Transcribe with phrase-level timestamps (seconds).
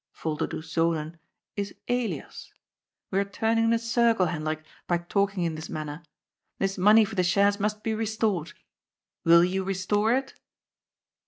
[0.23, 1.19] "Volderdoes Zonen
[1.55, 2.51] is Elias.
[3.11, 6.01] We are turning in a circle, Hendrik, by talking in this manner.
[6.57, 8.53] This money for the shares must be restored.
[9.25, 10.33] Will you restore it?